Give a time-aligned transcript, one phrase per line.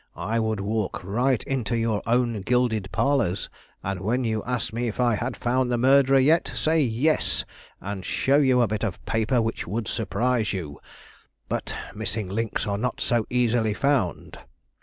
[0.15, 3.51] I would walk right into your own gilded parlors,
[3.83, 7.45] and when you asked me if I had found the murderer yet, say 'yes,'
[7.79, 10.79] and show you a bit of paper which would surprise you!
[11.47, 14.39] But missing links are not so easily found.